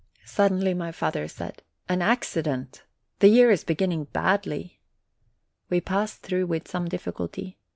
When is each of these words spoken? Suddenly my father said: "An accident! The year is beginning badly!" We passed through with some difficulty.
Suddenly 0.25 0.73
my 0.73 0.91
father 0.91 1.27
said: 1.27 1.61
"An 1.87 2.01
accident! 2.01 2.85
The 3.19 3.27
year 3.27 3.51
is 3.51 3.63
beginning 3.63 4.05
badly!" 4.05 4.81
We 5.69 5.79
passed 5.79 6.23
through 6.23 6.47
with 6.47 6.67
some 6.67 6.87
difficulty. 6.87 7.59